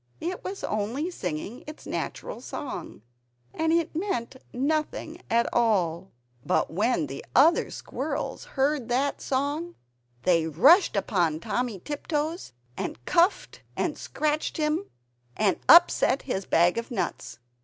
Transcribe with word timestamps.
It 0.19 0.43
was 0.43 0.63
only 0.63 1.11
singing 1.11 1.63
its 1.67 1.85
natural 1.85 2.41
song, 2.41 3.03
and 3.53 3.71
it 3.71 3.95
meant 3.95 4.35
nothing 4.51 5.21
at 5.29 5.47
all. 5.53 6.09
But 6.43 6.71
when 6.73 7.05
the 7.05 7.23
other 7.35 7.69
squirrels 7.69 8.45
heard 8.57 8.89
that 8.89 9.21
song, 9.21 9.75
they 10.23 10.47
rushed 10.47 10.95
upon 10.95 11.39
Timmy 11.39 11.77
Tiptoes 11.81 12.51
and 12.75 13.05
cuffed 13.05 13.61
and 13.77 13.95
scratched 13.95 14.57
him, 14.57 14.89
and 15.37 15.59
upset 15.69 16.23
his 16.23 16.47
bag 16.47 16.79
of 16.79 16.89
nuts. 16.89 17.37